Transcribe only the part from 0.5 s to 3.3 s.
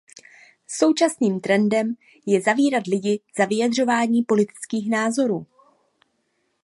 Současným trendem je zavírat lidi